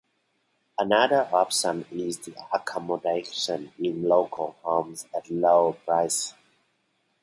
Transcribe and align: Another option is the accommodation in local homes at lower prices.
Another 0.79 1.29
option 1.31 1.85
is 1.91 2.17
the 2.17 2.33
accommodation 2.51 3.71
in 3.77 4.01
local 4.01 4.55
homes 4.63 5.05
at 5.15 5.29
lower 5.29 5.73
prices. 5.73 6.33